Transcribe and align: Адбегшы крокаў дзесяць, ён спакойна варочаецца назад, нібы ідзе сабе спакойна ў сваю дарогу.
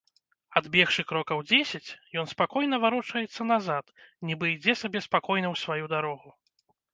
Адбегшы 0.59 1.01
крокаў 1.09 1.43
дзесяць, 1.49 1.95
ён 2.21 2.25
спакойна 2.33 2.79
варочаецца 2.85 3.41
назад, 3.51 3.85
нібы 4.31 4.45
ідзе 4.55 4.77
сабе 4.81 4.99
спакойна 5.09 5.47
ў 5.53 5.63
сваю 5.67 5.85
дарогу. 5.95 6.35